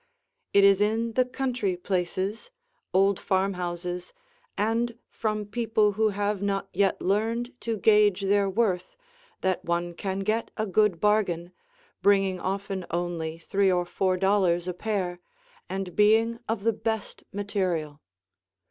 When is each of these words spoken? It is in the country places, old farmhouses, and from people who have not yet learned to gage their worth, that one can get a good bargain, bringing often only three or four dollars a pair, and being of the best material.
It 0.51 0.63
is 0.63 0.81
in 0.81 1.13
the 1.13 1.25
country 1.25 1.77
places, 1.77 2.49
old 2.91 3.19
farmhouses, 3.19 4.15
and 4.57 4.97
from 5.11 5.45
people 5.45 5.91
who 5.91 6.09
have 6.09 6.41
not 6.41 6.69
yet 6.73 7.03
learned 7.03 7.53
to 7.61 7.77
gage 7.77 8.21
their 8.21 8.49
worth, 8.49 8.97
that 9.41 9.63
one 9.63 9.93
can 9.93 10.21
get 10.21 10.49
a 10.57 10.65
good 10.65 10.99
bargain, 10.99 11.53
bringing 12.01 12.39
often 12.39 12.83
only 12.89 13.37
three 13.37 13.71
or 13.71 13.85
four 13.85 14.17
dollars 14.17 14.67
a 14.67 14.73
pair, 14.73 15.19
and 15.69 15.95
being 15.95 16.39
of 16.49 16.63
the 16.63 16.73
best 16.73 17.23
material. 17.31 18.01